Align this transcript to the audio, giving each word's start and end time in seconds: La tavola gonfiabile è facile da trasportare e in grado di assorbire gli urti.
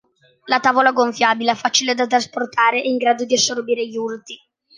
La 0.45 0.59
tavola 0.59 0.93
gonfiabile 0.93 1.51
è 1.51 1.53
facile 1.53 1.93
da 1.93 2.07
trasportare 2.07 2.81
e 2.81 2.89
in 2.89 2.97
grado 2.97 3.23
di 3.23 3.35
assorbire 3.35 3.85
gli 3.87 3.95
urti. 3.97 4.35